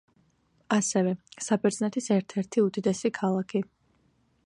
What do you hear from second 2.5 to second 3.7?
უდიდესი ქალაქი.